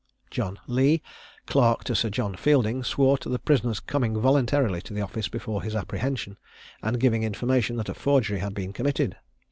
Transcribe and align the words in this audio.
John 0.31 0.57
Leigh, 0.65 1.03
clerk 1.45 1.83
to 1.83 1.93
Sir 1.93 2.09
John 2.09 2.33
Fielding, 2.33 2.83
swore 2.83 3.19
to 3.19 3.29
the 3.29 3.37
prisoner's 3.37 3.79
coming 3.79 4.19
voluntarily 4.19 4.81
to 4.81 4.95
the 4.95 5.01
office 5.01 5.27
before 5.27 5.61
his 5.61 5.75
apprehension, 5.75 6.37
and 6.81 6.99
giving 6.99 7.21
information 7.21 7.75
that 7.75 7.87
a 7.89 7.93
forgery 7.93 8.39
had 8.39 8.55
been 8.55 8.73
committed. 8.73 9.17